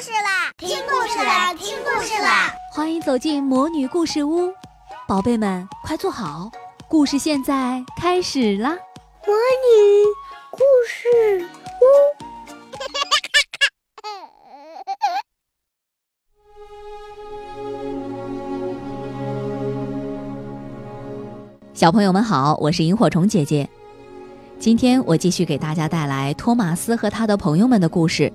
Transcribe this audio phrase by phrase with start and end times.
[0.00, 0.52] 事啦！
[0.58, 1.54] 听故事啦！
[1.54, 2.52] 听故事啦！
[2.74, 4.52] 欢迎走进魔女故事屋，
[5.08, 6.50] 宝贝们快坐好，
[6.86, 8.76] 故事现在开始啦！
[9.26, 10.04] 魔女
[10.50, 11.46] 故事
[11.80, 11.84] 屋，
[21.72, 23.66] 小朋友们好，我是萤火虫姐姐。
[24.58, 28.30] 今天我继续给大家带来托马斯和他的朋友们的故事。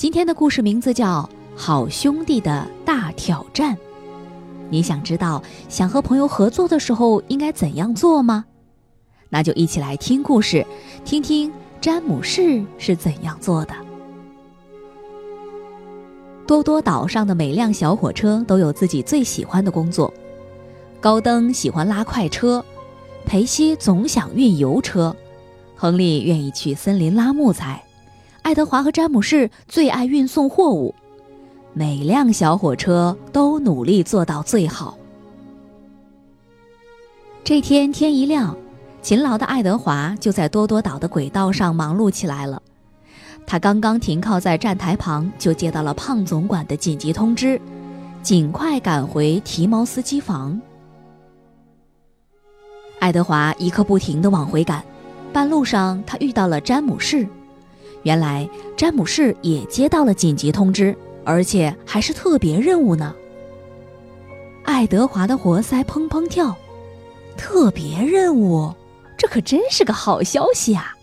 [0.00, 1.28] 今天的故事名字叫
[1.60, 3.74] 《好兄弟的大挑战》。
[4.70, 8.46] 你想知道想和朋友合作的时候应该怎样做吗？
[9.28, 10.66] 那就一起来听故事，
[11.04, 11.52] 听听
[11.82, 13.74] 詹姆士是怎样做的。
[16.46, 20.10] 多多岛上的每辆小火车都有自己最喜欢的工作。
[20.98, 22.64] 高登喜欢拉快车。
[23.26, 25.14] 裴西总想运油车，
[25.76, 27.84] 亨利愿意去森林拉木材，
[28.42, 30.94] 爱德华和詹姆士最爱运送货物。
[31.72, 34.98] 每辆小火车都努力做到最好。
[37.44, 38.56] 这天天一亮，
[39.02, 42.60] 勤劳的爱德华就在多多岛的轨道上忙碌起来了。
[43.46, 47.60] 他刚刚停靠在站台旁，就接到了胖总管的紧急通知，
[48.22, 50.60] 尽快赶回提毛斯机房。
[52.98, 54.84] 爱德华一刻不停地往回赶，
[55.32, 57.26] 半路上他遇到了詹姆士。
[58.02, 63.14] 原来詹姆士也接到了紧急通知，而且还是特别任务呢。
[64.64, 66.56] 爱德华的活塞砰砰跳，
[67.36, 68.72] 特别任务，
[69.16, 70.94] 这可真是个好消息啊！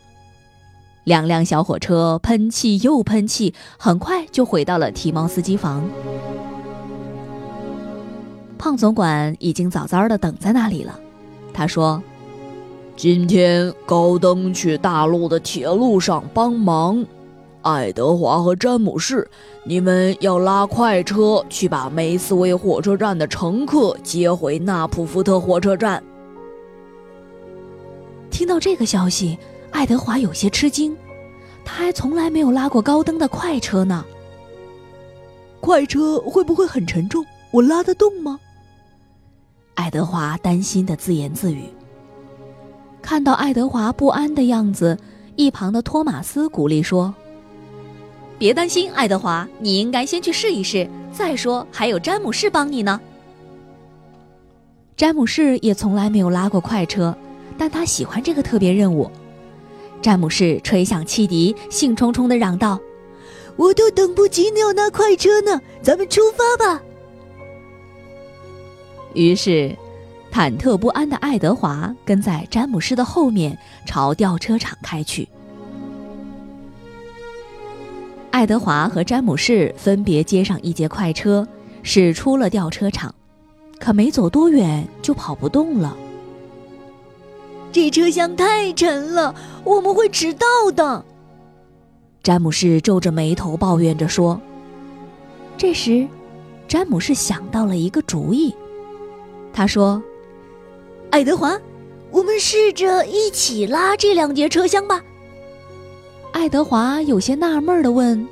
[1.03, 5.87] 两辆小火车喷气又喷气，很快就回到了提毛斯机房。
[8.57, 10.99] 胖总管已经早早的等在那里了。
[11.53, 12.01] 他说
[12.97, 17.05] ：“今天高登去大陆的铁路上帮忙，
[17.61, 19.29] 爱德华和詹姆士，
[19.63, 26.03] 你们要拉快车去把梅斯威火车站的乘客接回纳普福特火车站。”
[28.31, 29.37] 听到这个消息，
[29.69, 30.97] 爱德华有些吃惊，
[31.63, 34.03] 他还从来没有拉过高登的快车呢。
[35.61, 37.23] 快车会不会很沉重？
[37.51, 38.39] 我拉得动吗？
[39.75, 41.65] 爱德华担心的自言自语。
[43.07, 44.97] 看到爱德华不安的样子，
[45.37, 47.15] 一旁的托马斯鼓励说
[48.37, 50.85] ：“别担心，爱德华，你应该先去试一试。
[51.13, 52.99] 再说，还有詹姆士帮你呢。”
[54.97, 57.15] 詹姆士也从来没有拉过快车，
[57.57, 59.09] 但他喜欢这个特别任务。
[60.01, 62.77] 詹姆士吹响汽笛，兴冲冲地嚷道
[63.55, 66.83] ：“我都等不及要那快车呢，咱们出发吧！”
[69.15, 69.73] 于是，
[70.37, 75.27] 忐忑不安的爱德华跟在詹姆士的后面，朝吊车厂开去。
[78.29, 81.47] 爱德华和詹姆士分别接上一节快车，
[81.81, 83.15] 驶出了吊车厂，
[83.79, 85.97] 可没走多远就跑不动了。
[87.71, 89.33] 这车厢太沉了，
[89.63, 90.45] 我们会迟到
[90.75, 91.03] 的。
[92.21, 94.39] 詹姆士皱着眉头抱怨着说。
[95.57, 96.07] 这时，
[96.67, 98.55] 詹姆士想到了一个主意。
[99.51, 99.99] 他说
[101.09, 101.59] ：“爱德华，
[102.11, 105.01] 我们试着一起拉这两节车厢吧。”
[106.31, 108.27] 爱德华有些纳闷的问：“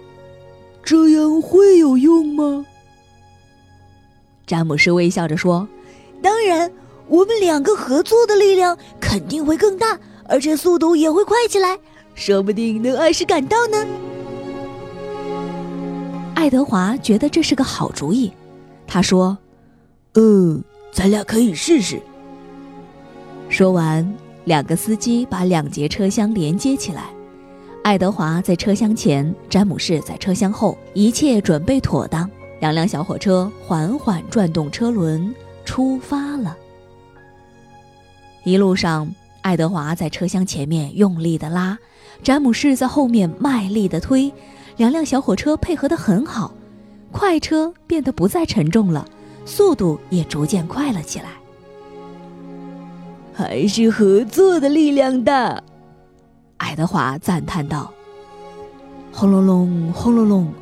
[0.83, 2.65] 这样会有用吗？”
[4.45, 5.67] 詹姆士微笑着说
[6.21, 6.71] ：“当然，
[7.07, 9.97] 我们两个合作的力量肯定会更大，
[10.27, 11.79] 而且速度也会快起来，
[12.13, 13.87] 说不定能按时赶到呢。”
[16.35, 18.31] 爱德华觉得这是个好主意，
[18.85, 19.35] 他说
[20.13, 20.63] ：“嗯。”
[20.95, 21.99] 咱俩可以试试。
[23.47, 24.05] 说完，
[24.45, 27.05] 两个司机把两节车厢连接起来。
[27.83, 32.29] 爱德华在车厢前，詹姆士在车厢后，一切准备妥当。
[32.59, 35.33] 两辆小火车缓缓转动车轮，
[35.63, 36.57] 出发了。
[38.43, 39.07] 一路上，
[39.41, 41.77] 爱德华在车厢前面用力的拉，
[42.23, 44.33] 詹姆士在后面卖力的推，
[44.77, 46.53] 两辆小火车配合的很好，
[47.11, 49.05] 快车变得不再沉重了。
[49.45, 51.29] 速度也逐渐快了起来。
[53.37, 55.61] 还是合作的力量大，
[56.55, 57.91] 爱德华赞叹道。
[59.11, 60.53] 轰隆隆，轰隆隆！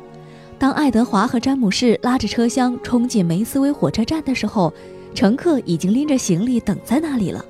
[0.58, 4.74] 当爱德华和詹姆士拉着车厢冲进梅斯威火车站的时候，
[5.14, 7.44] 乘客已经拎着行李等在那里了。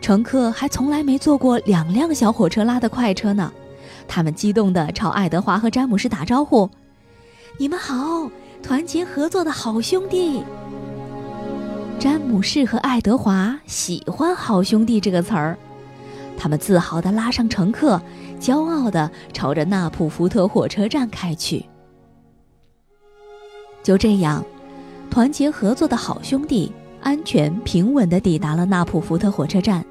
[0.00, 3.52] 乘客还从来没坐过两辆小火车拉的快车呢，
[4.06, 6.70] 他们激动地朝爱德华和詹姆士打招呼
[7.58, 8.30] ：“你们好！”
[8.62, 10.42] 团结合作的好兄弟，
[11.98, 15.58] 詹姆士和爱德华喜欢“好兄弟”这个词儿。
[16.36, 18.00] 他们自豪地拉上乘客，
[18.38, 21.66] 骄傲地朝着纳普福特火车站开去。
[23.82, 24.44] 就这样，
[25.10, 26.70] 团结合作的好兄弟
[27.02, 29.84] 安全平稳地抵达了纳普福特火车站。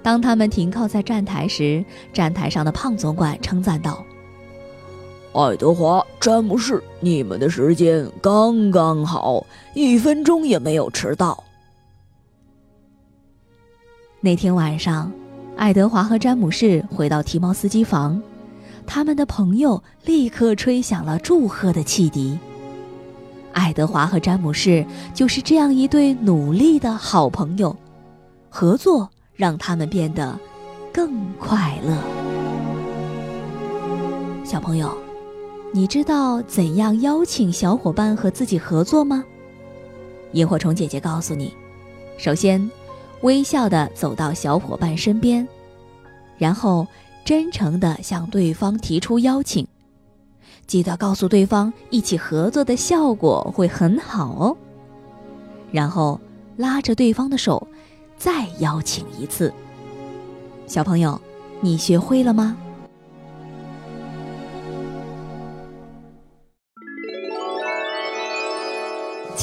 [0.00, 4.04] 当他们停靠在站台时，站台上的胖总管称赞道
[5.34, 9.44] ：“爱德华、詹姆士，你们的时间刚刚好，
[9.74, 11.42] 一分钟也没有迟到。”
[14.22, 15.12] 那天晚上，
[15.56, 18.22] 爱德华和詹姆士回到提毛斯机房，
[18.86, 22.38] 他们的朋友立刻吹响了祝贺的汽笛。
[23.52, 27.76] 爱德华和詹姆士就是这样一对努力的好朋友，
[28.48, 29.10] 合作。
[29.36, 30.38] 让他们变得
[30.92, 31.10] 更
[31.40, 31.98] 快乐。
[34.44, 34.96] 小朋友，
[35.76, 39.24] 你知道怎样邀请小伙伴和自己合作吗？
[40.30, 41.52] 萤火虫姐姐告诉你：
[42.16, 42.70] 首先，
[43.22, 45.44] 微笑的走到小伙伴身边，
[46.38, 46.86] 然后
[47.24, 49.66] 真诚的向对方提出邀请，
[50.64, 54.56] 记得告诉对方一起合作的效果会很好哦。
[55.72, 56.20] 然后
[56.56, 57.66] 拉着对方的手。
[58.16, 59.52] 再邀请一次，
[60.68, 61.20] 小朋友，
[61.60, 62.56] 你学会了吗？